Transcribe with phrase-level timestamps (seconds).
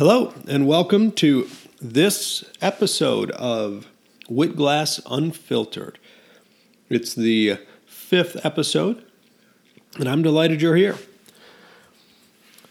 [0.00, 1.46] Hello, and welcome to
[1.78, 3.86] this episode of
[4.30, 5.98] WitGlass Unfiltered.
[6.88, 9.04] It's the fifth episode,
[9.98, 10.96] and I'm delighted you're here.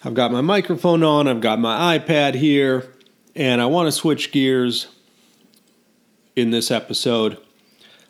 [0.03, 2.91] I've got my microphone on, I've got my iPad here,
[3.35, 4.87] and I want to switch gears
[6.35, 7.37] in this episode.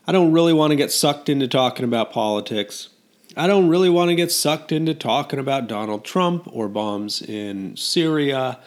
[0.08, 2.88] I don't really want to get sucked into talking about politics.
[3.36, 7.76] I don't really want to get sucked into talking about Donald Trump or bombs in
[7.76, 8.60] Syria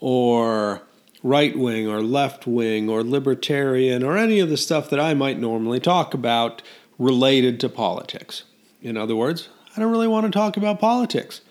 [0.00, 0.82] or
[1.22, 5.38] right wing or left wing or libertarian or any of the stuff that I might
[5.38, 6.62] normally talk about
[6.98, 8.44] related to politics.
[8.82, 11.42] In other words, I don't really want to talk about politics.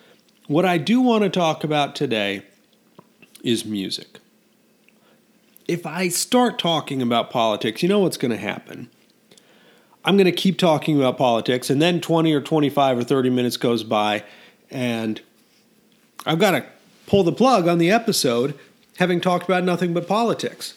[0.48, 2.44] What I do want to talk about today
[3.44, 4.20] is music.
[5.67, 8.89] If I start talking about politics, you know what's going to happen.
[10.03, 13.58] I'm going to keep talking about politics, and then 20 or 25 or 30 minutes
[13.58, 14.23] goes by,
[14.72, 15.22] and
[16.25, 16.66] I've got to
[17.09, 18.58] pull the plug on the episode
[18.98, 20.76] having talked about nothing but politics.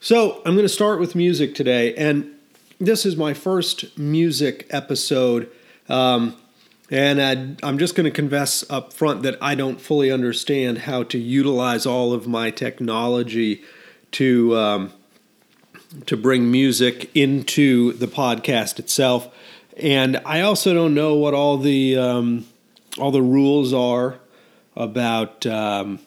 [0.00, 2.32] So, I'm going to start with music today, and
[2.78, 5.50] this is my first music episode.
[5.88, 6.36] Um,
[6.90, 11.02] and I, am just going to confess up front that I don't fully understand how
[11.04, 13.62] to utilize all of my technology
[14.12, 14.92] to um,
[16.06, 19.28] to bring music into the podcast itself,
[19.76, 22.46] and I also don't know what all the um,
[22.98, 24.18] all the rules are
[24.76, 25.98] about um,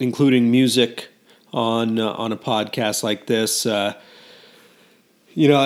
[0.00, 1.08] including music
[1.52, 3.66] on uh, on a podcast like this.
[3.66, 3.94] Uh,
[5.34, 5.64] you know,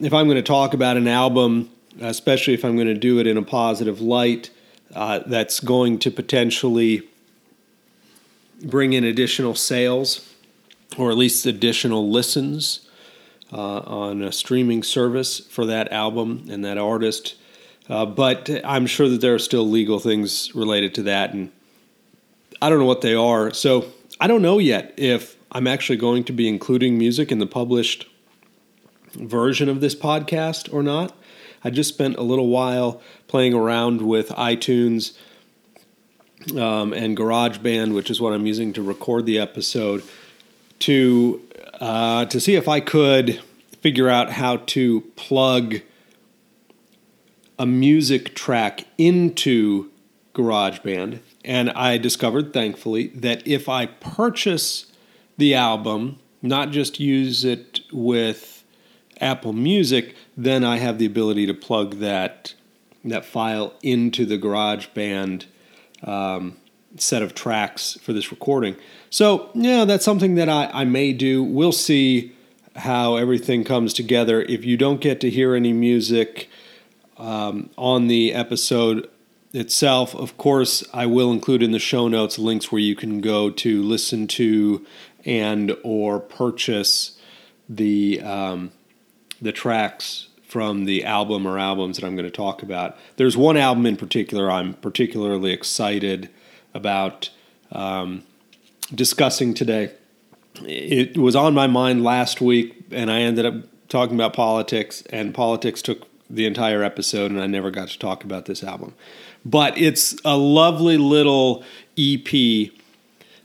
[0.00, 3.26] if I'm going to talk about an album, especially if I'm going to do it
[3.26, 4.50] in a positive light,
[4.94, 7.08] uh, that's going to potentially
[8.62, 10.32] bring in additional sales
[10.96, 12.88] or at least additional listens
[13.52, 17.36] uh, on a streaming service for that album and that artist.
[17.88, 21.52] Uh, but I'm sure that there are still legal things related to that, and
[22.60, 23.52] I don't know what they are.
[23.52, 23.86] So
[24.20, 28.06] I don't know yet if I'm actually going to be including music in the published
[29.14, 31.16] version of this podcast or not.
[31.64, 35.16] I just spent a little while playing around with iTunes
[36.56, 40.02] um, and GarageBand, which is what I'm using to record the episode,
[40.80, 41.42] to
[41.80, 43.40] uh, to see if I could
[43.80, 45.76] figure out how to plug
[47.58, 49.90] a music track into
[50.34, 51.20] GarageBand.
[51.44, 54.92] And I discovered, thankfully, that if I purchase
[55.38, 58.64] the album, not just use it with
[59.20, 62.54] Apple Music, then I have the ability to plug that
[63.04, 65.44] that file into the GarageBand
[66.02, 66.56] um,
[66.96, 68.74] set of tracks for this recording.
[69.10, 71.42] So yeah, that's something that I, I may do.
[71.42, 72.32] We'll see
[72.74, 74.42] how everything comes together.
[74.42, 76.50] If you don't get to hear any music
[77.18, 79.08] um, on the episode
[79.52, 80.14] itself.
[80.14, 83.82] Of course, I will include in the show notes links where you can go to
[83.82, 84.86] listen to
[85.24, 87.18] and or purchase
[87.68, 88.70] the um,
[89.40, 92.96] the tracks from the album or albums that I'm going to talk about.
[93.16, 96.30] There's one album in particular I'm particularly excited
[96.72, 97.30] about
[97.72, 98.22] um,
[98.94, 99.92] discussing today.
[100.62, 103.54] It was on my mind last week, and I ended up
[103.88, 108.24] talking about politics, and politics took the entire episode, and I never got to talk
[108.24, 108.94] about this album.
[109.44, 111.62] But it's a lovely little
[111.96, 112.70] EP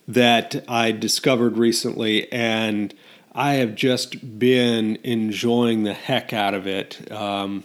[0.07, 2.93] that I discovered recently, and
[3.33, 7.11] I have just been enjoying the heck out of it.
[7.11, 7.63] Um,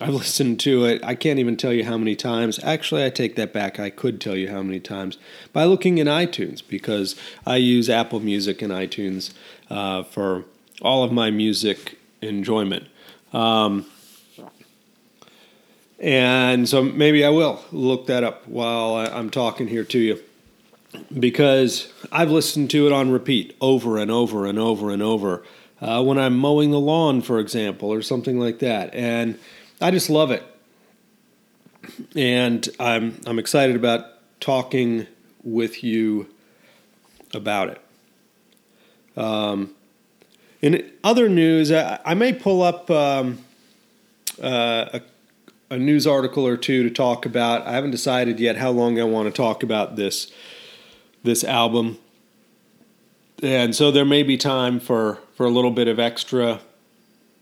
[0.00, 1.02] I've listened to it.
[1.04, 2.60] I can't even tell you how many times.
[2.62, 3.80] Actually, I take that back.
[3.80, 5.16] I could tell you how many times
[5.52, 7.16] by looking in iTunes because
[7.46, 9.32] I use Apple Music and iTunes
[9.70, 10.44] uh, for
[10.82, 12.88] all of my music enjoyment.
[13.32, 13.86] Um,
[15.98, 20.22] and so maybe I will look that up while I'm talking here to you
[21.18, 25.42] because I've listened to it on repeat over and over and over and over
[25.80, 28.94] uh, when I'm mowing the lawn, for example, or something like that.
[28.94, 29.38] And
[29.80, 30.42] I just love it.
[32.14, 34.04] And I'm, I'm excited about
[34.40, 35.06] talking
[35.42, 36.28] with you
[37.32, 37.80] about it.
[39.16, 39.74] Um,
[40.60, 43.38] in other news, I, I may pull up um,
[44.42, 45.02] uh, a
[45.70, 47.66] a news article or two to talk about.
[47.66, 50.30] I haven't decided yet how long I want to talk about this
[51.22, 51.98] this album.
[53.42, 56.60] And so there may be time for for a little bit of extra,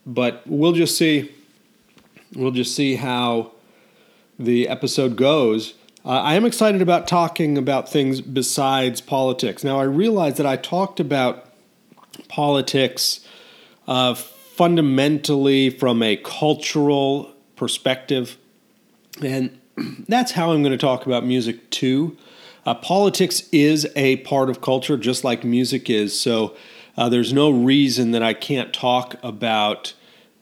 [0.06, 1.32] but we'll just see
[2.35, 3.53] we'll just see how
[4.38, 5.75] the episode goes.
[6.05, 9.65] Uh, I am excited about talking about things besides politics.
[9.65, 11.50] Now, I realize that I talked about
[12.29, 13.20] politics
[13.87, 18.39] uh, fundamentally from a cultural perspective.
[19.23, 19.59] And
[20.09, 22.17] that's how I'm going to talk about music too.
[22.67, 26.19] Uh, politics is a part of culture, just like music is.
[26.19, 26.56] So
[26.97, 29.93] uh, there's no reason that I can't talk about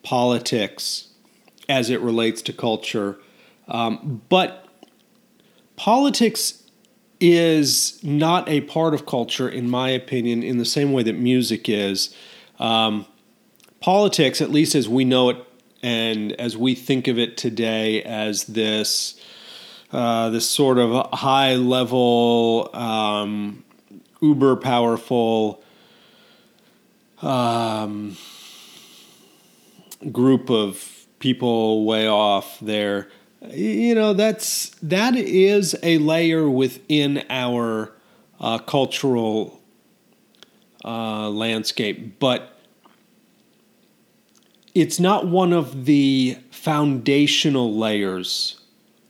[0.03, 1.09] politics
[1.69, 3.19] as it relates to culture.
[3.69, 4.67] Um, but
[5.77, 6.63] politics
[7.21, 11.69] is not a part of culture, in my opinion, in the same way that music
[11.69, 12.15] is.
[12.59, 13.07] Um,
[13.81, 15.52] politics, at least as we know it
[15.83, 19.21] and as we think of it today, as this
[19.93, 23.63] uh, this sort of high level, um,
[24.23, 25.63] uber powerful
[27.21, 28.17] um,
[30.11, 33.09] group of people way off there.
[33.51, 37.93] You know, that's that is a layer within our
[38.41, 39.61] uh, cultural
[40.85, 42.52] uh, landscape, but
[44.75, 48.61] it's not one of the foundational layers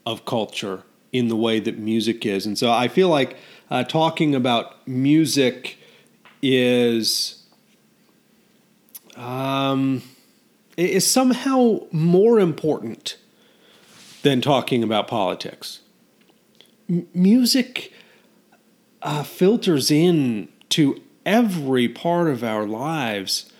[0.04, 0.82] of culture
[1.12, 2.46] in the way that music is.
[2.46, 3.36] And so I feel like
[3.70, 5.78] uh, talking about music
[6.40, 7.42] is
[9.16, 10.02] um,
[10.76, 13.16] is somehow more important
[14.22, 15.80] than talking about politics.
[16.88, 17.92] M- music
[19.02, 23.51] uh, filters in to every part of our lives.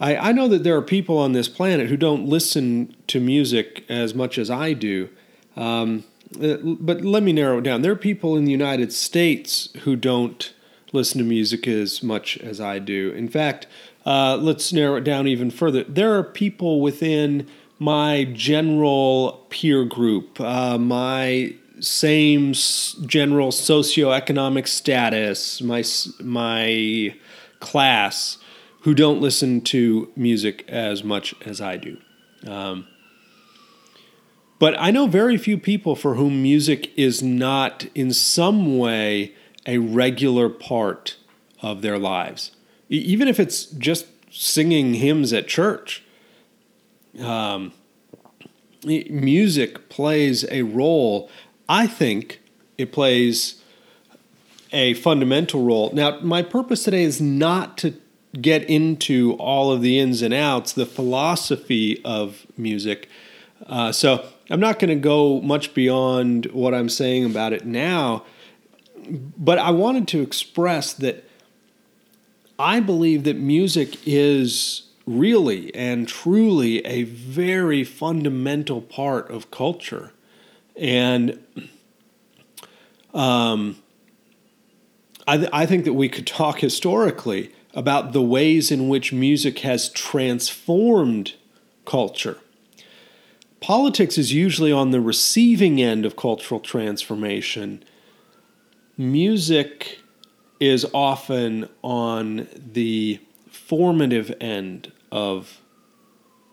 [0.00, 3.84] I, I know that there are people on this planet who don't listen to music
[3.88, 5.08] as much as I do.
[5.56, 6.04] Um,
[6.40, 7.82] uh, but let me narrow it down.
[7.82, 10.52] There are people in the United States who don't
[10.92, 13.10] listen to music as much as I do.
[13.12, 13.66] In fact,
[14.06, 15.84] uh, let's narrow it down even further.
[15.84, 17.46] There are people within
[17.78, 22.52] my general peer group, uh, my same
[23.06, 25.84] general socioeconomic status, my
[26.20, 27.14] my
[27.60, 28.38] class,
[28.88, 31.98] who don't listen to music as much as I do.
[32.46, 32.86] Um,
[34.58, 39.34] but I know very few people for whom music is not in some way
[39.66, 41.18] a regular part
[41.60, 42.52] of their lives.
[42.88, 46.02] Even if it's just singing hymns at church,
[47.20, 47.72] um,
[48.82, 51.28] music plays a role.
[51.68, 52.40] I think
[52.78, 53.62] it plays
[54.72, 55.90] a fundamental role.
[55.92, 57.92] Now, my purpose today is not to
[58.40, 63.08] get into all of the ins and outs, the philosophy of music.
[63.66, 68.24] Uh, so I'm not going to go much beyond what I'm saying about it now,
[69.08, 71.24] but I wanted to express that
[72.58, 80.12] I believe that music is really and truly a very fundamental part of culture.
[80.76, 81.42] And
[83.14, 83.76] um,
[85.26, 89.60] I, th- I think that we could talk historically about the ways in which music
[89.60, 91.34] has transformed
[91.84, 92.38] culture
[93.60, 97.82] politics is usually on the receiving end of cultural transformation.
[98.96, 100.00] Music
[100.60, 103.20] is often on the
[103.50, 105.60] formative end of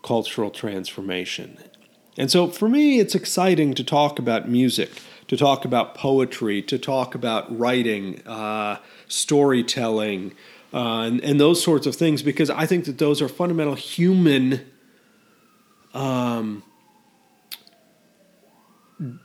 [0.02, 1.58] cultural transformation.
[2.16, 4.90] And so for me, it's exciting to talk about music,
[5.28, 8.78] to talk about poetry, to talk about writing, uh,
[9.08, 10.32] storytelling,
[10.72, 14.66] uh, and, and, those sorts of things, because I think that those are fundamental human
[15.94, 16.62] um,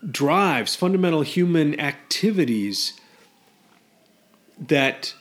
[0.09, 2.93] drives, fundamental human activities
[4.59, 5.13] that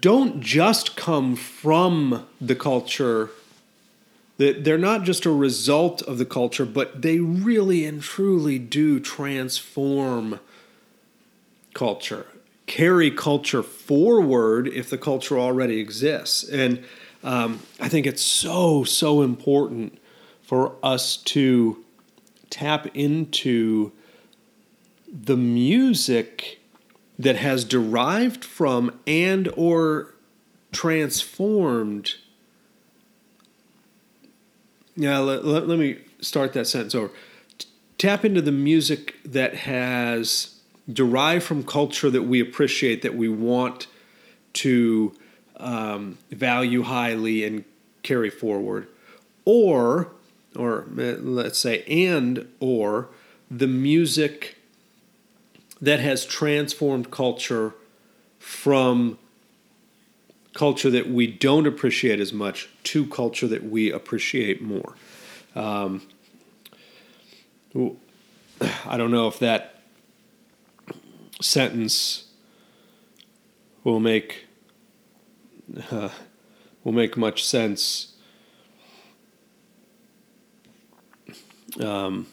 [0.00, 3.30] don't just come from the culture
[4.36, 9.00] that they're not just a result of the culture but they really and truly do
[9.00, 10.38] transform
[11.72, 12.26] culture
[12.70, 16.44] carry culture forward if the culture already exists.
[16.44, 16.84] And
[17.24, 19.98] um, i think it's so so important
[20.40, 21.84] for us to
[22.48, 23.90] tap into
[25.12, 26.60] the music
[27.18, 30.14] that has derived from and or
[30.70, 32.14] transformed.
[34.94, 37.10] Yeah let, let, let me start that sentence over.
[37.98, 40.59] Tap into the music that has
[40.92, 43.86] derived from culture that we appreciate that we want
[44.52, 45.14] to
[45.56, 47.64] um, value highly and
[48.02, 48.88] carry forward
[49.44, 50.10] or
[50.56, 53.08] or let's say and or
[53.50, 54.56] the music
[55.80, 57.74] that has transformed culture
[58.38, 59.18] from
[60.54, 64.94] culture that we don't appreciate as much to culture that we appreciate more.
[65.54, 66.02] Um,
[68.86, 69.69] I don't know if that
[71.40, 72.24] sentence
[73.84, 74.46] will make
[75.90, 76.10] uh,
[76.84, 78.10] will make much sense
[81.78, 82.26] Um,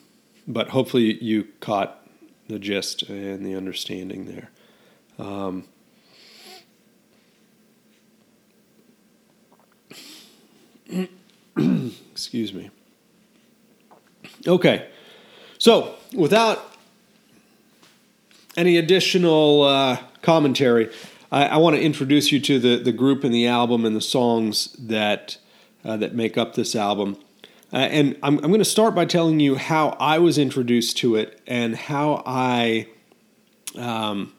[0.48, 2.08] but hopefully you caught
[2.48, 4.50] the gist and the understanding there.
[5.20, 5.66] Um,
[12.12, 12.72] excuse me.
[14.48, 14.88] Okay,
[15.58, 16.77] so without
[18.58, 20.92] any additional uh, commentary,
[21.32, 24.02] I, I want to introduce you to the, the group and the album and the
[24.02, 25.38] songs that
[25.86, 27.18] uh, that make up this album.
[27.72, 31.16] Uh, and I'm, I'm going to start by telling you how I was introduced to
[31.16, 32.88] it and how I
[33.78, 34.34] um,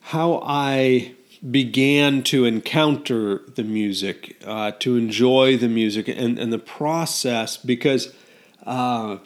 [0.00, 1.14] how I
[1.50, 8.12] began to encounter the music, uh, to enjoy the music, and, and the process because
[8.64, 9.18] uh,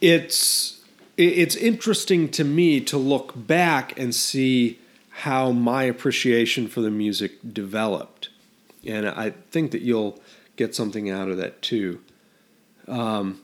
[0.00, 0.80] it's
[1.16, 4.78] it's interesting to me to look back and see
[5.10, 8.28] how my appreciation for the music developed,
[8.86, 10.20] and I think that you'll
[10.56, 12.00] get something out of that too.
[12.86, 13.40] Um,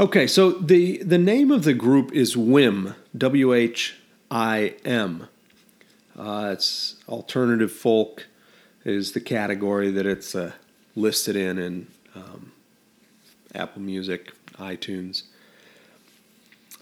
[0.00, 3.96] okay, so the the name of the group is WHIM, W H
[4.30, 5.28] I M.
[6.18, 8.26] Uh, it's alternative folk
[8.84, 10.52] is the category that it's uh,
[10.94, 12.52] listed in and um,
[13.56, 15.24] Apple Music, iTunes.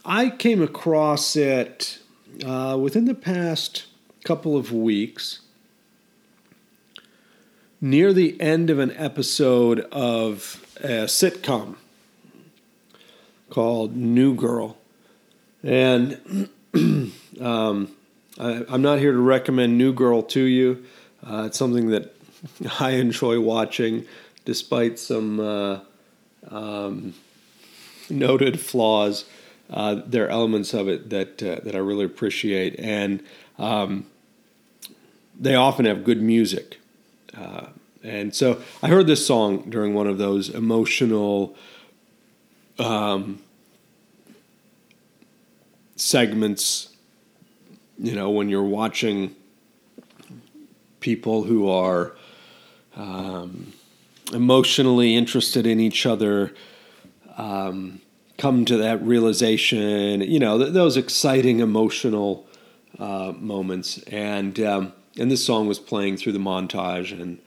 [0.05, 1.99] I came across it
[2.45, 3.87] uh, within the past
[4.25, 5.41] couple of weeks
[7.81, 11.77] near the end of an episode of a sitcom
[13.51, 14.77] called New Girl.
[15.63, 16.49] And
[17.41, 17.95] um,
[18.39, 20.85] I, am not here to recommend New Girl to you.
[21.23, 22.15] Uh, it's something that
[22.81, 24.07] I enjoy watching,
[24.45, 25.81] despite some uh,
[26.51, 27.15] um,
[28.11, 29.25] noted flaws.
[29.71, 33.23] Uh, there are elements of it that uh, that I really appreciate, and
[33.59, 34.07] um,
[35.39, 36.79] they often have good music.
[37.37, 37.67] Uh,
[38.03, 41.57] and so I heard this song during one of those emotional
[42.79, 43.41] um,
[45.97, 46.91] segments.
[47.99, 49.35] You know, when you're watching
[51.01, 52.13] people who are
[52.97, 53.73] um,
[54.33, 56.55] emotionally interested in each other
[57.37, 58.01] um,
[58.39, 62.47] come to that realization, you know, th- those exciting emotional
[62.99, 63.99] uh, moments.
[64.05, 67.39] And um, and this song was playing through the montage, and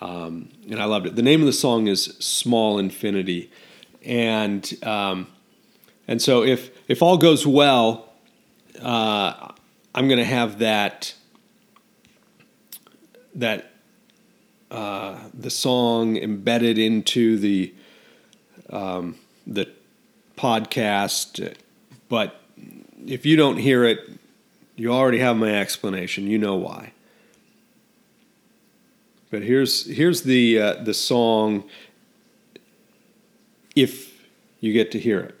[0.00, 1.16] um, and I loved it.
[1.16, 3.50] The name of the song is "Small Infinity,"
[4.04, 5.28] and um,
[6.06, 8.12] and so if if all goes well,
[8.80, 9.52] uh,
[9.94, 11.14] I'm going to have that
[13.34, 13.72] that
[14.70, 17.74] uh, the song embedded into the
[18.70, 19.68] um, the
[20.36, 21.54] podcast,
[22.08, 22.40] but
[23.06, 24.00] if you don't hear it,
[24.74, 26.26] you already have my explanation.
[26.26, 26.92] You know why.
[29.30, 31.64] But here's here's the uh, the song.
[33.74, 34.24] If
[34.60, 35.40] you get to hear it.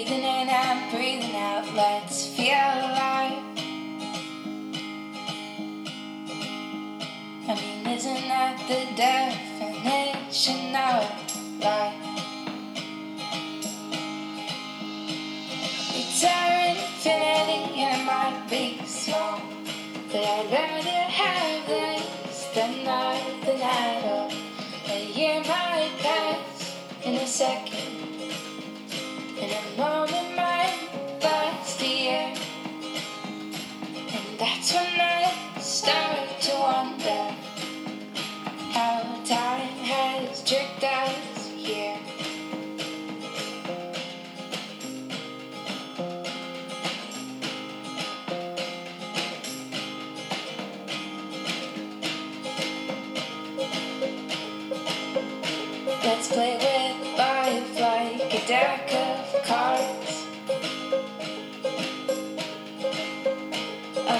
[0.00, 3.42] Breathing in and breathing out, let's feel alive.
[7.46, 11.04] I mean, isn't that the definition of
[11.62, 12.10] life?
[16.70, 19.42] infinity and it might be small.
[20.10, 24.32] But I'd rather have this than nothing at all.
[24.88, 28.09] A year might pass in a second,
[29.70, 30.88] and a moment might
[31.22, 32.34] last a year.
[33.92, 37.34] And that's when I start to wonder
[38.72, 41.19] how time has tricked us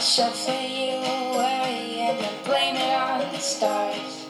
[0.00, 4.28] I'll shuffle you away and then blame it on the stars.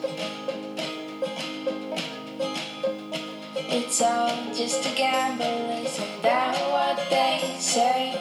[3.55, 8.21] It's all just a gamble, isn't that what they say?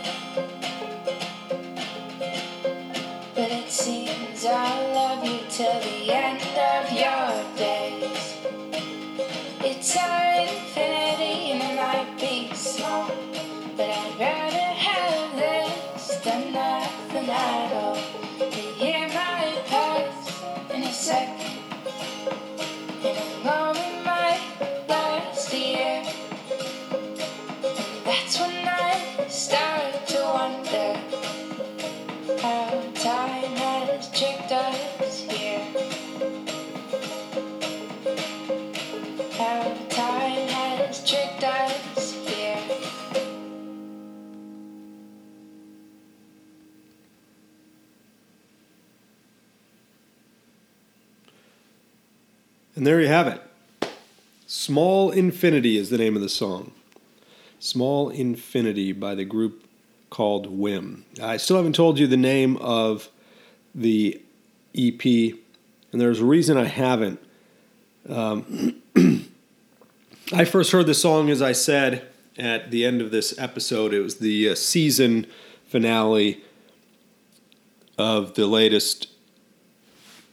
[3.34, 7.29] But it seems I'll love you till the end of your
[52.80, 53.42] And there you have it.
[54.48, 56.72] Small Infinity is the name of the song.
[57.60, 59.68] Small Infinity by the group
[60.10, 61.04] called Whim.
[61.22, 63.10] I still haven't told you the name of
[63.76, 64.22] the
[64.74, 67.20] EP, and there's a reason I haven't.
[68.08, 68.82] Um,
[70.32, 72.08] I first heard the song, as I said
[72.38, 73.94] at the end of this episode.
[73.94, 75.28] It was the uh, season
[75.68, 76.42] finale
[77.98, 79.10] of the latest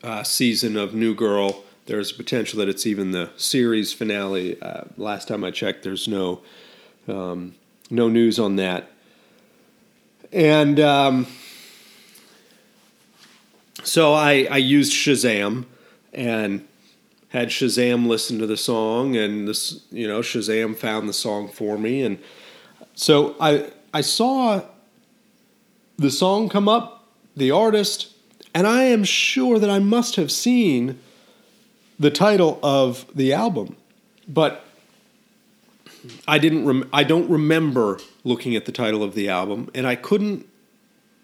[0.04, 1.64] uh, season of New Girl.
[1.86, 4.60] There's potential that it's even the series finale.
[4.60, 6.42] Uh, last time I checked, there's no
[7.06, 7.54] um,
[7.90, 8.90] no news on that.
[10.32, 11.26] And um,
[13.84, 15.66] so I, I used Shazam
[16.12, 16.66] and
[17.28, 21.78] had Shazam listen to the song, and this you know Shazam found the song for
[21.78, 22.18] me, and
[22.94, 24.62] so I I saw
[25.96, 27.06] the song come up,
[27.36, 28.12] the artist,
[28.52, 30.98] and I am sure that I must have seen
[31.98, 33.76] the title of the album,
[34.28, 34.64] but
[36.26, 36.66] I didn't.
[36.66, 40.46] Rem- I don't remember looking at the title of the album, and I couldn't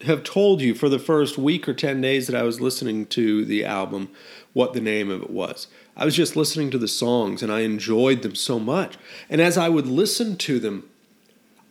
[0.02, 3.44] have told you for the first week or ten days that I was listening to
[3.44, 4.08] the album
[4.52, 5.68] what the name of it was.
[5.96, 8.96] I was just listening to the songs, and I enjoyed them so much.
[9.30, 10.88] And as I would listen to them,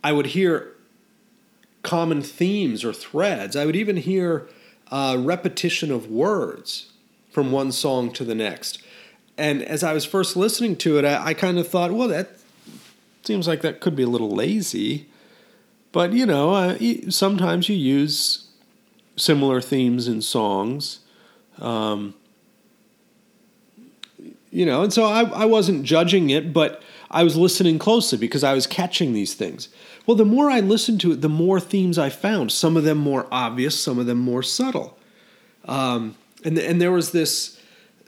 [0.03, 0.73] I would hear
[1.83, 3.55] common themes or threads.
[3.55, 4.47] I would even hear
[4.91, 6.91] uh, repetition of words
[7.31, 8.81] from one song to the next.
[9.41, 12.37] And as I was first listening to it, I, I kind of thought, well, that
[13.23, 15.07] seems like that could be a little lazy.
[15.91, 16.77] But, you know, uh,
[17.09, 18.49] sometimes you use
[19.15, 20.99] similar themes in songs.
[21.57, 22.13] Um,
[24.51, 28.43] you know, and so I, I wasn't judging it, but I was listening closely because
[28.43, 29.69] I was catching these things.
[30.05, 32.51] Well, the more I listened to it, the more themes I found.
[32.51, 34.99] Some of them more obvious, some of them more subtle.
[35.65, 37.60] Um, and and there was this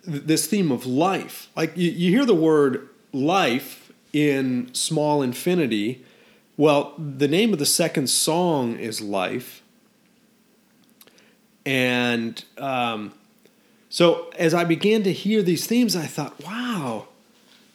[0.06, 1.50] this theme of life.
[1.56, 6.04] Like you, you hear the word life in Small Infinity.
[6.58, 9.62] Well, the name of the second song is Life.
[11.66, 13.14] And um,
[13.90, 17.08] so as I began to hear these themes, I thought, wow,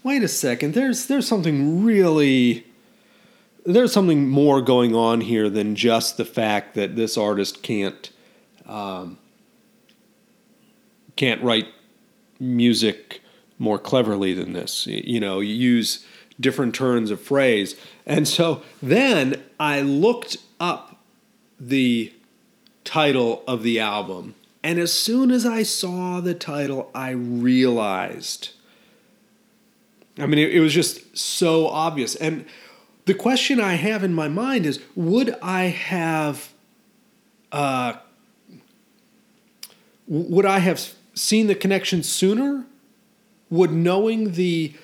[0.03, 2.67] wait a second, there's there's something really
[3.65, 8.11] there's something more going on here than just the fact that this artist can't
[8.67, 9.19] um,
[11.17, 11.67] can't write
[12.41, 13.21] music
[13.59, 14.87] more cleverly than this.
[14.87, 16.05] You know, you use
[16.41, 17.75] different turns of phrase.
[18.07, 21.03] And so then I looked up
[21.59, 22.13] the
[22.85, 24.35] title of the album.
[24.63, 28.51] And as soon as I saw the title, I realized.
[30.19, 32.15] I mean, it, it was just so obvious.
[32.17, 32.45] And
[33.05, 36.53] the question I have in my mind is would I have.
[37.51, 37.95] Uh,
[40.07, 42.65] would I have seen the connection sooner?
[43.51, 44.75] Would knowing the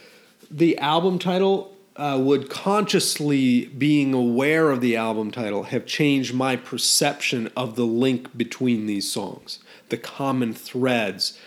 [0.50, 6.56] the album title uh, would consciously being aware of the album title have changed my
[6.56, 11.38] perception of the link between these songs, the common threads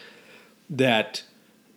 [0.70, 1.24] that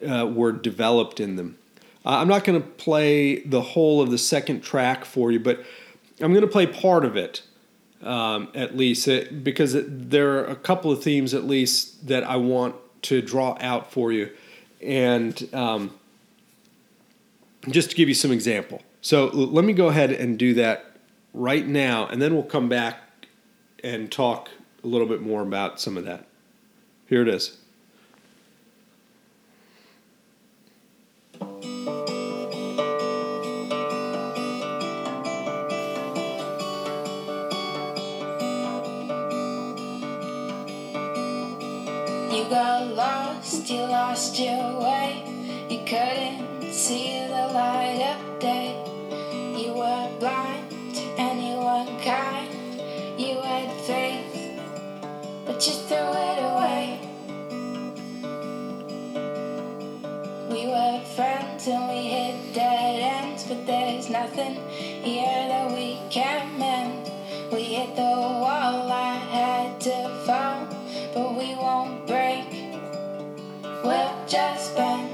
[0.09, 1.59] uh, were developed in them.
[2.05, 5.65] Uh, I'm not going to play the whole of the second track for you, but
[6.21, 7.43] I'm going to play part of it
[8.03, 12.25] um, at least, it, because it, there are a couple of themes at least that
[12.25, 14.31] I want to draw out for you,
[14.83, 15.95] and um,
[17.69, 18.83] just to give you some example.
[19.03, 20.97] So let me go ahead and do that
[21.33, 22.99] right now, and then we'll come back
[23.83, 24.51] and talk
[24.85, 26.27] a little bit more about some of that.
[27.07, 27.57] Here it is.
[42.51, 45.23] Got lost, you lost your way.
[45.71, 48.75] You couldn't see the light of day.
[49.57, 50.75] You were blind
[51.17, 52.51] and you were kind.
[53.17, 54.59] You had faith,
[55.47, 56.99] but you threw it away.
[60.51, 66.59] We were friends and we hit dead ends, but there's nothing here that we can
[66.59, 67.13] mend.
[67.53, 70.67] We hit the wall, I had to fall,
[71.15, 72.00] but we won't
[73.83, 75.09] We'll just bend.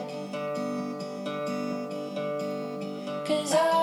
[3.27, 3.76] Cause all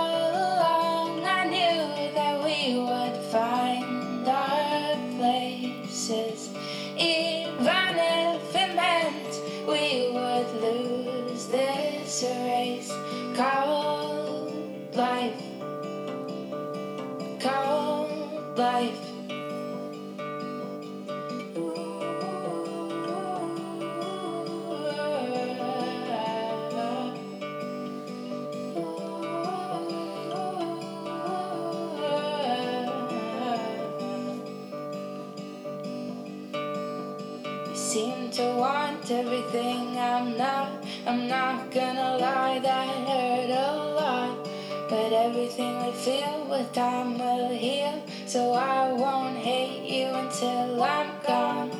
[46.74, 48.04] time will heal.
[48.26, 51.72] So I won't hate you until I'm gone.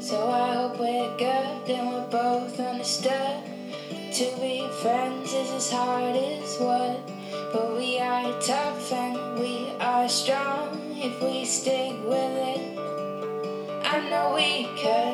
[0.00, 3.42] So I hope we're good and we're both understood.
[3.90, 7.00] To be friends is as hard as wood.
[7.52, 12.78] But we are tough and we are strong if we stick with it.
[13.84, 15.07] I know we could.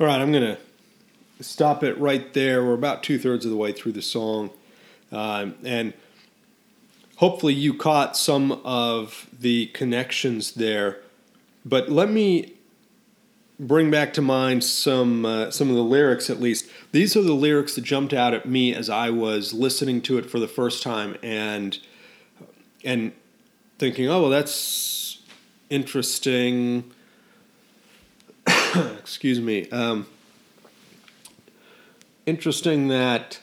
[0.00, 0.58] All right, I'm going to
[1.42, 2.64] stop it right there.
[2.64, 4.50] We're about two thirds of the way through the song.
[5.10, 5.92] Um, and
[7.16, 11.00] hopefully you caught some of the connections there.
[11.64, 12.54] But let me
[13.58, 16.70] bring back to mind some uh, some of the lyrics at least.
[16.92, 20.30] These are the lyrics that jumped out at me as I was listening to it
[20.30, 21.76] for the first time and
[22.84, 23.10] and
[23.80, 25.20] thinking, "Oh, well that's
[25.70, 26.92] interesting."
[28.98, 29.68] Excuse me.
[29.70, 30.06] Um,
[32.26, 33.40] interesting that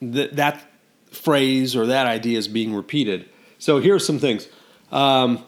[0.00, 0.70] that that
[1.10, 3.28] phrase or that idea is being repeated.
[3.58, 4.48] So here are some things.
[4.92, 5.44] Um,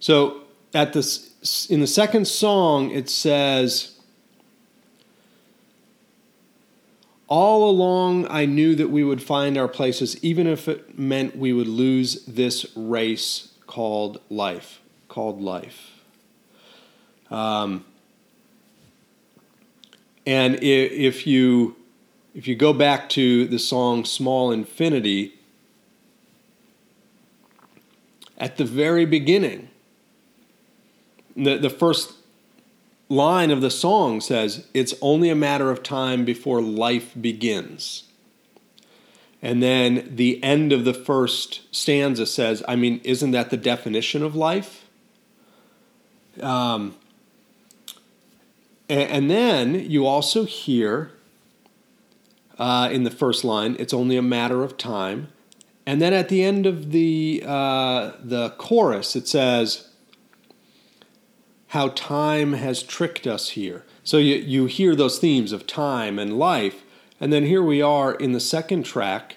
[0.00, 0.42] so
[0.74, 3.92] at this in the second song, it says.
[7.28, 11.52] All along, I knew that we would find our places, even if it meant we
[11.52, 14.80] would lose this race called life.
[15.08, 15.95] Called life.
[17.30, 17.84] Um,
[20.26, 21.76] and if you
[22.34, 25.34] if you go back to the song "Small Infinity,"
[28.36, 29.68] at the very beginning,
[31.36, 32.14] the the first
[33.08, 38.04] line of the song says, "It's only a matter of time before life begins."
[39.42, 44.24] And then the end of the first stanza says, "I mean, isn't that the definition
[44.24, 44.86] of life?"
[46.40, 46.96] Um,
[48.88, 51.12] and then you also hear
[52.58, 55.28] uh, in the first line, it's only a matter of time.
[55.84, 59.88] And then at the end of the, uh, the chorus, it says,
[61.68, 63.84] how time has tricked us here.
[64.02, 66.84] So you, you hear those themes of time and life.
[67.20, 69.36] And then here we are in the second track.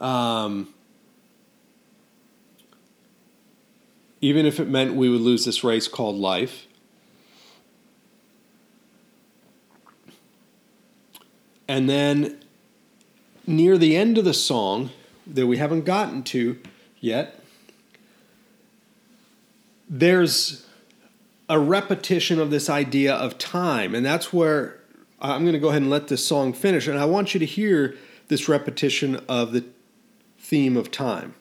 [0.00, 0.73] Um,
[4.24, 6.66] even if it meant we would lose this race called life.
[11.68, 12.40] And then
[13.46, 14.88] near the end of the song,
[15.26, 16.58] that we haven't gotten to
[17.00, 17.38] yet,
[19.90, 20.66] there's
[21.50, 23.94] a repetition of this idea of time.
[23.94, 24.80] And that's where
[25.20, 26.88] I'm going to go ahead and let this song finish.
[26.88, 27.94] And I want you to hear
[28.28, 29.66] this repetition of the
[30.38, 31.34] theme of time.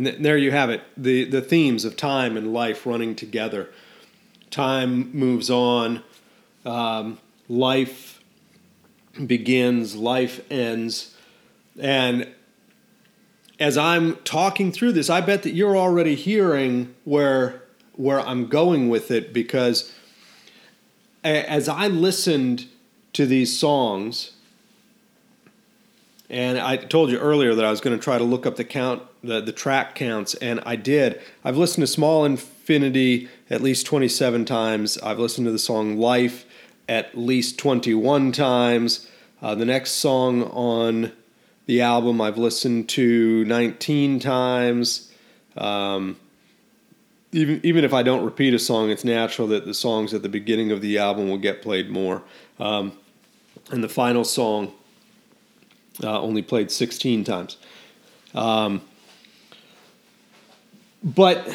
[0.00, 3.68] And th- there you have it the, the themes of time and life running together.
[4.50, 6.02] Time moves on,
[6.64, 7.18] um,
[7.50, 8.18] life
[9.26, 11.14] begins, life ends.
[11.78, 12.28] And
[13.58, 18.88] as I'm talking through this, I bet that you're already hearing where, where I'm going
[18.88, 19.92] with it because
[21.22, 22.68] as I listened
[23.12, 24.30] to these songs,
[26.30, 28.64] and I told you earlier that I was going to try to look up the
[28.64, 31.20] count, the, the track counts, and I did.
[31.44, 34.98] I've listened to Small Infinity at least 27 times.
[34.98, 36.44] I've listened to the song Life
[36.88, 39.08] at least 21 times.
[39.42, 41.12] Uh, the next song on
[41.66, 45.12] the album I've listened to 19 times.
[45.56, 46.16] Um,
[47.32, 50.28] even even if I don't repeat a song, it's natural that the songs at the
[50.28, 52.22] beginning of the album will get played more.
[52.58, 52.92] Um,
[53.70, 54.72] and the final song
[56.02, 57.56] uh, only played 16 times.
[58.34, 58.82] Um,
[61.02, 61.48] but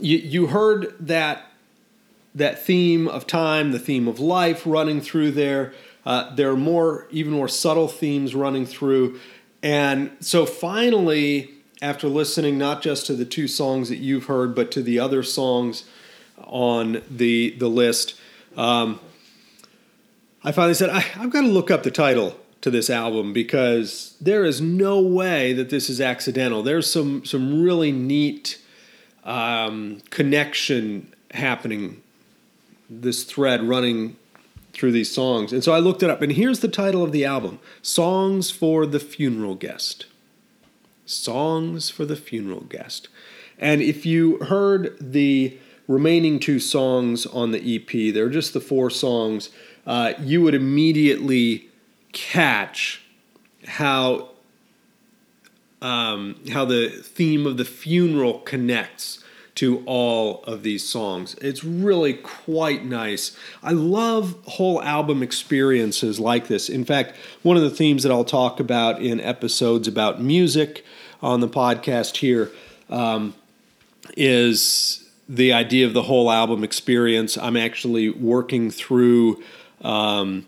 [0.00, 1.44] you, you heard that
[2.34, 5.72] that theme of time, the theme of life running through there.
[6.06, 9.18] Uh, there are more, even more subtle themes running through.
[9.62, 11.50] And so finally,
[11.82, 15.22] after listening not just to the two songs that you've heard, but to the other
[15.22, 15.84] songs
[16.44, 18.14] on the, the list,
[18.56, 19.00] um,
[20.44, 24.16] I finally said, I, I've got to look up the title to this album because
[24.20, 26.62] there is no way that this is accidental.
[26.62, 28.60] There's some, some really neat
[29.24, 32.02] um, connection happening,
[32.90, 34.16] this thread running
[34.72, 35.52] through these songs.
[35.52, 38.86] And so I looked it up, and here's the title of the album Songs for
[38.86, 40.06] the Funeral Guest.
[41.06, 43.08] Songs for the Funeral Guest.
[43.58, 48.90] And if you heard the remaining two songs on the EP, they're just the four
[48.90, 49.48] songs,
[49.86, 51.67] uh, you would immediately
[52.12, 53.02] catch
[53.66, 54.30] how
[55.80, 59.22] um, how the theme of the funeral connects
[59.54, 61.34] to all of these songs.
[61.40, 63.36] It's really quite nice.
[63.60, 66.68] I love whole album experiences like this.
[66.68, 70.84] In fact, one of the themes that I'll talk about in episodes about music
[71.20, 72.52] on the podcast here
[72.88, 73.34] um,
[74.16, 77.36] is the idea of the whole album experience.
[77.36, 79.42] I'm actually working through.
[79.82, 80.46] Um,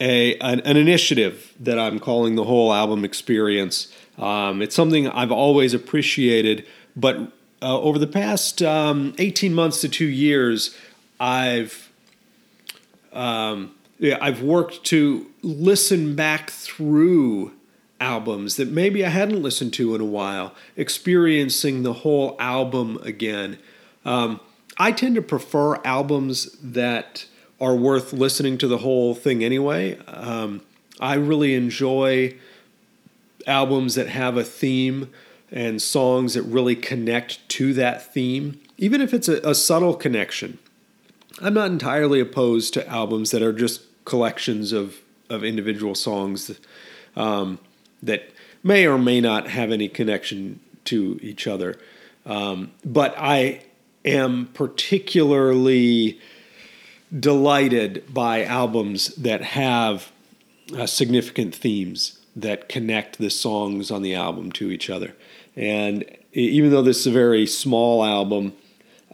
[0.00, 3.92] a an, an, initiative that I'm calling the whole album experience.
[4.18, 7.16] Um, it's something I've always appreciated, but
[7.62, 10.76] uh, over the past um, 18 months to two years,
[11.18, 11.90] I've
[13.12, 17.52] um, yeah, I've worked to listen back through
[18.00, 23.58] albums that maybe I hadn't listened to in a while, experiencing the whole album again.
[24.06, 24.40] Um,
[24.78, 27.26] I tend to prefer albums that
[27.60, 29.98] are worth listening to the whole thing anyway.
[30.06, 30.62] Um,
[30.98, 32.36] I really enjoy
[33.46, 35.10] albums that have a theme
[35.50, 40.58] and songs that really connect to that theme, even if it's a, a subtle connection.
[41.40, 46.50] I'm not entirely opposed to albums that are just collections of, of individual songs
[47.16, 47.58] um,
[48.02, 48.30] that
[48.62, 51.78] may or may not have any connection to each other.
[52.26, 53.62] Um, but I
[54.04, 56.20] am particularly
[57.18, 60.12] delighted by albums that have
[60.76, 65.14] uh, significant themes that connect the songs on the album to each other.
[65.56, 68.52] And even though this is a very small album,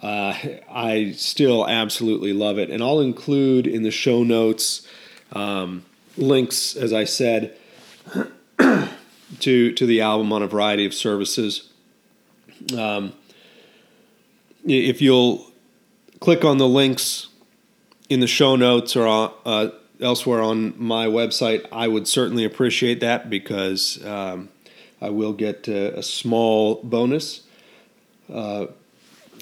[0.03, 0.35] uh,
[0.71, 2.71] I still absolutely love it.
[2.71, 4.87] And I'll include in the show notes
[5.33, 5.85] um,
[6.17, 7.57] links, as I said,
[8.59, 11.71] to to the album on a variety of services.
[12.77, 13.13] Um,
[14.65, 15.51] if you'll
[16.21, 17.29] click on the links
[18.09, 19.69] in the show notes or uh,
[20.01, 24.49] elsewhere on my website, I would certainly appreciate that because um,
[25.01, 27.43] I will get a, a small bonus
[28.33, 28.67] uh,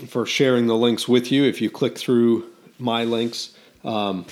[0.08, 3.54] for sharing the links with you if you click through my links.
[3.84, 4.26] Um,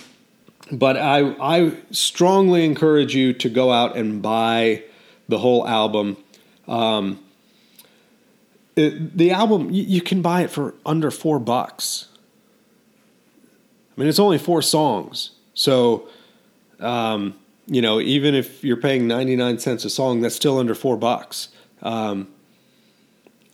[0.71, 4.85] but I, I strongly encourage you to go out and buy
[5.29, 6.17] the whole album.
[6.67, 7.21] Um,
[8.77, 12.09] it, the album, you, you can buy it for under four bucks.
[13.97, 15.33] I mean, it's only four songs.
[15.55, 16.09] So,
[16.81, 17.35] um,
[17.67, 21.49] you know, even if you're paying 99 cents a song, that's still under four bucks.
[21.83, 22.29] Um,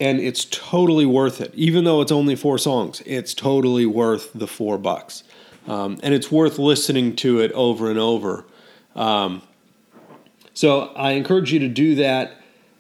[0.01, 1.53] and it's totally worth it.
[1.55, 5.25] Even though it's only four songs, it's totally worth the four bucks.
[5.67, 8.47] Um, and it's worth listening to it over and over.
[8.95, 9.43] Um,
[10.55, 12.33] so I encourage you to do that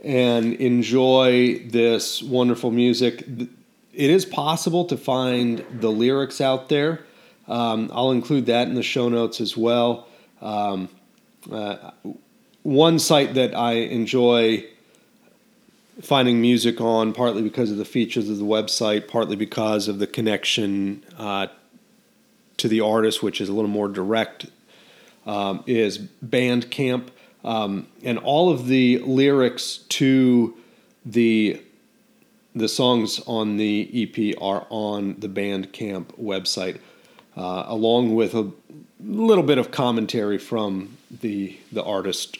[0.02, 3.24] and enjoy this wonderful music.
[3.28, 7.04] It is possible to find the lyrics out there.
[7.48, 10.06] Um, I'll include that in the show notes as well.
[10.40, 10.88] Um,
[11.50, 11.90] uh,
[12.62, 14.66] one site that I enjoy
[16.02, 20.06] finding music on, partly because of the features of the website, partly because of the
[20.06, 21.48] connection uh,
[22.58, 24.46] to the artist, which is a little more direct,
[25.26, 27.08] um, is Bandcamp.
[27.44, 30.54] Um, and all of the lyrics to
[31.04, 31.62] the
[32.54, 36.80] the songs on the EP are on the Bandcamp website
[37.38, 38.50] uh, along with a
[39.00, 42.38] little bit of commentary from the the artist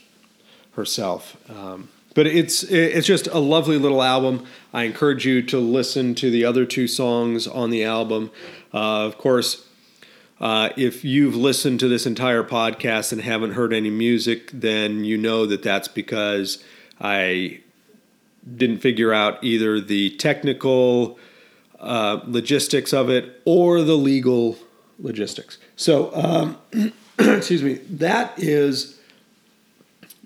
[0.73, 1.37] herself.
[1.49, 4.45] Um, but it's it's just a lovely little album.
[4.75, 8.33] I encourage you to listen to the other two songs on the album.
[8.75, 9.65] Uh, of course,
[10.41, 15.17] uh, if you've listened to this entire podcast and haven't heard any music, then you
[15.17, 16.63] know that that's because
[17.01, 17.61] I
[18.57, 21.21] didn't figure out either the technical
[21.79, 24.59] uh, logistics of it or the legal
[24.99, 25.59] logistics.
[25.77, 28.99] So, um, excuse me, that is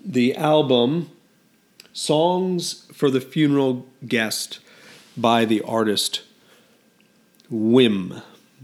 [0.03, 1.09] the album
[1.93, 4.59] Songs for the Funeral Guest
[5.15, 6.23] by the artist
[7.49, 8.21] Whim,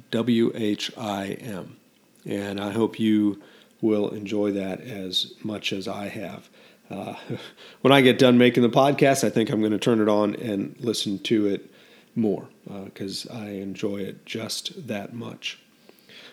[0.10, 1.78] W H I M.
[2.26, 3.42] And I hope you
[3.82, 6.50] will enjoy that as much as I have.
[6.90, 7.16] Uh,
[7.82, 10.36] when I get done making the podcast, I think I'm going to turn it on
[10.36, 11.72] and listen to it
[12.16, 12.48] more
[12.86, 15.60] because uh, I enjoy it just that much.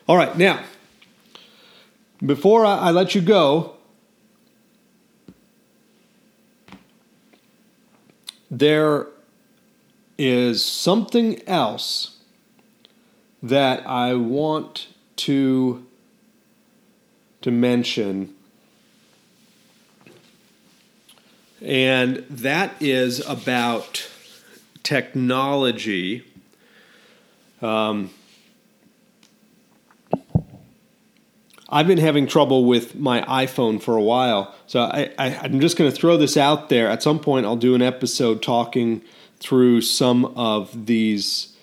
[0.08, 0.62] All right, now,
[2.24, 3.74] before I, I let you go,
[8.48, 9.08] there
[10.16, 12.18] is something else
[13.42, 15.84] that I want to
[17.42, 18.32] to mention.
[21.60, 24.08] And that is about
[24.82, 26.24] technology.
[27.60, 28.10] Um,
[31.68, 34.54] I've been having trouble with my iPhone for a while.
[34.66, 36.88] So I, am just going to throw this out there.
[36.88, 39.02] At some point, I'll do an episode talking
[39.40, 41.56] through some of these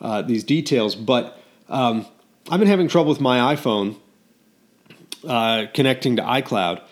[0.00, 0.96] uh, these details.
[0.96, 1.38] But
[1.68, 2.06] um,
[2.50, 3.96] I've been having trouble with my iPhone
[5.26, 6.82] uh, connecting to iCloud.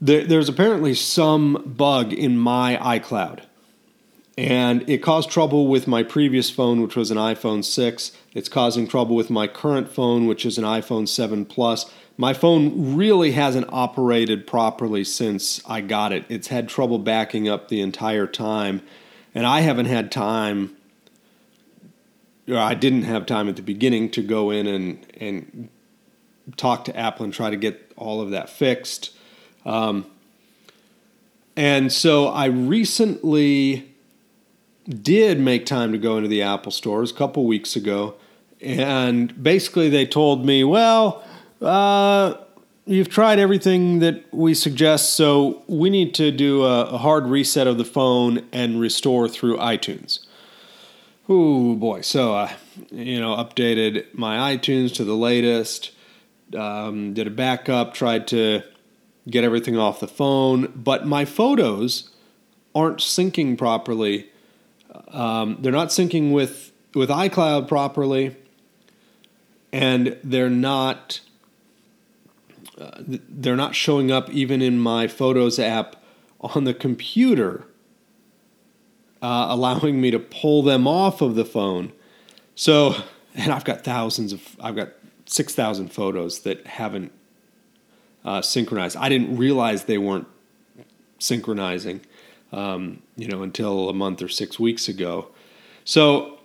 [0.00, 3.40] There, there's apparently some bug in my iCloud
[4.38, 8.12] and it caused trouble with my previous phone, which was an iPhone 6.
[8.34, 11.90] It's causing trouble with my current phone, which is an iPhone 7 Plus.
[12.16, 16.24] My phone really hasn't operated properly since I got it.
[16.28, 18.80] It's had trouble backing up the entire time,
[19.34, 20.76] and I haven't had time.
[22.48, 25.68] Or I didn't have time at the beginning to go in and and
[26.56, 29.10] talk to Apple and try to get all of that fixed.
[29.66, 30.06] Um,
[31.56, 33.87] and so I recently
[34.88, 38.14] did make time to go into the Apple stores a couple weeks ago,
[38.60, 41.22] and basically they told me, well,
[41.60, 42.34] uh,
[42.86, 47.66] you've tried everything that we suggest, so we need to do a, a hard reset
[47.66, 50.20] of the phone and restore through iTunes.
[51.28, 52.00] Oh boy!
[52.00, 52.56] So I,
[52.90, 55.92] you know, updated my iTunes to the latest.
[56.56, 57.92] Um, did a backup.
[57.92, 58.62] Tried to
[59.28, 62.08] get everything off the phone, but my photos
[62.74, 64.30] aren't syncing properly
[65.10, 68.36] um, they're not syncing with with iCloud properly,
[69.72, 71.20] and they're not
[72.78, 75.96] uh, they're not showing up even in my Photos app
[76.40, 77.64] on the computer,
[79.20, 81.92] uh, allowing me to pull them off of the phone.
[82.54, 82.94] So,
[83.34, 84.90] and I've got thousands of I've got
[85.26, 87.12] six thousand photos that haven't
[88.24, 88.96] uh, synchronized.
[88.96, 90.26] I didn't realize they weren't
[91.18, 92.00] synchronizing
[92.52, 95.28] um, you know, until a month or six weeks ago.
[95.84, 96.38] So,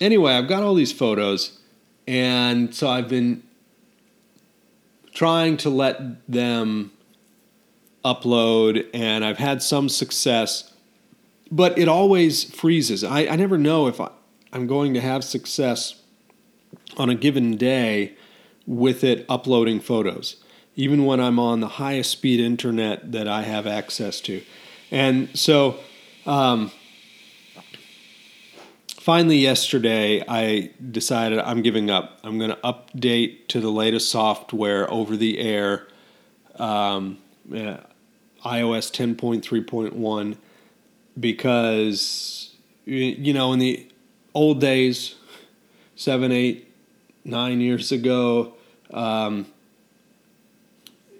[0.00, 1.58] anyway, I've got all these photos,
[2.06, 3.42] and so I've been
[5.12, 6.92] trying to let them
[8.04, 10.72] upload, and I've had some success,
[11.50, 13.04] but it always freezes.
[13.04, 14.10] I, I never know if I,
[14.52, 16.00] I'm going to have success
[16.96, 18.14] on a given day
[18.66, 20.36] with it uploading photos,
[20.76, 24.42] even when I'm on the highest speed internet that I have access to.
[24.90, 25.78] And so,
[26.26, 26.72] um,
[28.98, 32.18] finally, yesterday, I decided I'm giving up.
[32.24, 35.86] I'm going to update to the latest software over the air.
[36.56, 37.18] Um,
[38.44, 40.36] iOS 10.3.1
[41.18, 43.86] because you know in the
[44.34, 45.16] old days,
[45.96, 46.72] seven, eight,
[47.24, 48.54] nine years ago,
[48.92, 49.46] um,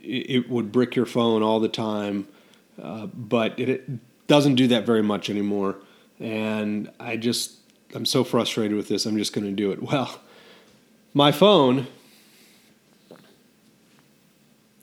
[0.03, 2.27] it, would brick your phone all the time,
[2.81, 5.76] but it, it doesn't do that very much anymore.
[6.18, 7.57] And I just
[7.95, 9.07] I'm so frustrated with this.
[9.07, 9.83] I'm just going to do it.
[9.83, 10.20] Well,
[11.12, 11.89] my phone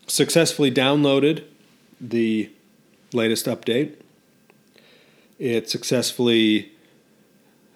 [0.07, 1.43] successfully downloaded
[2.01, 2.51] the
[3.13, 3.95] latest update.
[5.39, 6.71] It successfully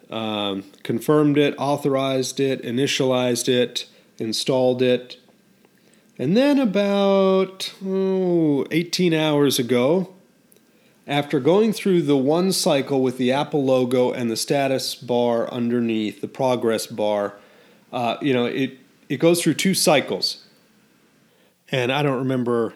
[0.09, 5.17] um, confirmed it, authorized it, initialized it, installed it.
[6.21, 10.13] And then about oh, 18 hours ago,
[11.07, 16.21] after going through the one cycle with the Apple logo and the status bar underneath,
[16.21, 17.39] the progress bar,
[17.91, 18.77] uh, you know, it,
[19.09, 20.45] it goes through two cycles.
[21.71, 22.75] And I don't remember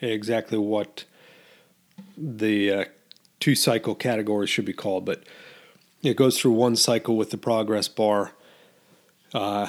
[0.00, 1.04] exactly what
[2.18, 2.84] the uh,
[3.38, 5.22] two cycle categories should be called, but
[6.02, 8.32] it goes through one cycle with the progress bar,
[9.32, 9.68] uh,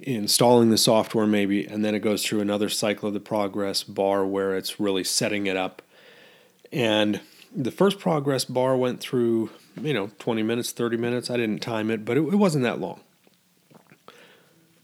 [0.00, 4.24] installing the software maybe, and then it goes through another cycle of the progress bar
[4.26, 5.82] where it's really setting it up.
[6.72, 7.20] And
[7.54, 11.30] the first progress bar went through, you know, 20 minutes, 30 minutes.
[11.30, 13.00] I didn't time it, but it, it wasn't that long.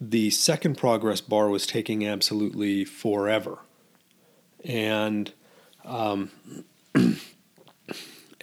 [0.01, 3.59] The second progress bar was taking absolutely forever.
[4.65, 5.33] And
[5.85, 6.31] um,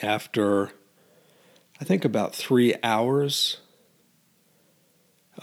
[0.01, 0.71] after,
[1.79, 3.57] I think, about three hours,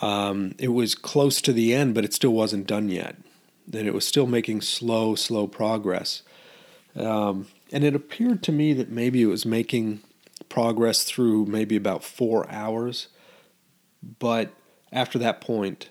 [0.03, 3.16] um, it was close to the end, but it still wasn't done yet.
[3.72, 6.22] And it was still making slow, slow progress.
[6.96, 10.03] Um, and it appeared to me that maybe it was making
[10.48, 13.09] progress through maybe about four hours.
[14.18, 14.53] But
[14.90, 15.88] after that point,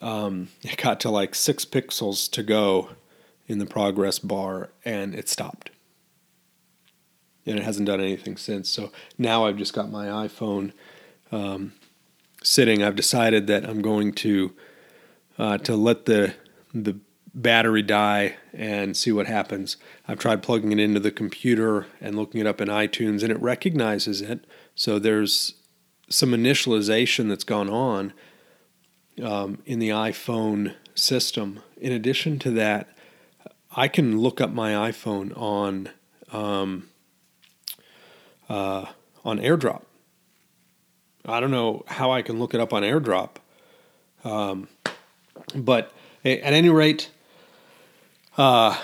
[0.00, 2.90] um, it got to like six pixels to go
[3.46, 5.70] in the progress bar and it stopped.
[7.46, 8.68] And it hasn't done anything since.
[8.68, 10.72] So now I've just got my iPhone
[11.30, 11.74] um,
[12.42, 12.82] sitting.
[12.82, 14.52] I've decided that I'm going to
[15.38, 16.34] uh, to let the
[16.72, 16.98] the
[17.34, 19.76] battery die and see what happens.
[20.08, 23.40] I've tried plugging it into the computer and looking it up in iTunes, and it
[23.40, 24.46] recognizes it.
[24.74, 25.54] So there's
[26.08, 28.12] some initialization that's gone on
[29.22, 31.60] um, in the iPhone system.
[31.76, 32.88] In addition to that,
[33.70, 35.90] I can look up my iPhone on
[36.32, 36.88] um,
[38.48, 38.86] uh,
[39.24, 39.82] on AirDrop.
[41.26, 43.36] I don't know how I can look it up on AirDrop,
[44.24, 44.68] um,
[45.54, 45.92] but
[46.24, 47.10] at any rate,
[48.38, 48.78] uh,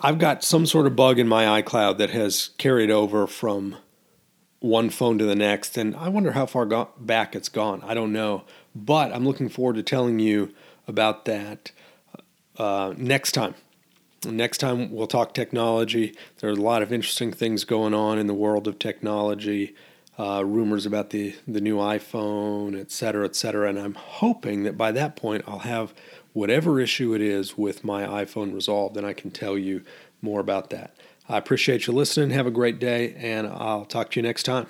[0.00, 3.76] I've got some sort of bug in my iCloud that has carried over from
[4.60, 7.82] one phone to the next, and I wonder how far go- back it's gone.
[7.84, 8.44] I don't know,
[8.74, 10.52] but I'm looking forward to telling you
[10.86, 11.72] about that
[12.58, 13.54] uh, next time.
[14.24, 16.14] Next time, we'll talk technology.
[16.38, 19.74] There are a lot of interesting things going on in the world of technology,
[20.18, 23.68] uh, rumors about the, the new iPhone, et cetera, et cetera.
[23.68, 25.94] And I'm hoping that by that point, I'll have
[26.32, 29.82] whatever issue it is with my iPhone resolved, and I can tell you
[30.22, 30.94] more about that.
[31.28, 32.30] I appreciate you listening.
[32.30, 34.66] Have a great day, and I'll talk to you next time.